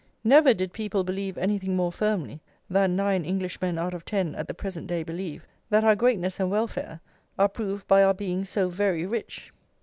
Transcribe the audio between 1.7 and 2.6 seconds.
more firmly,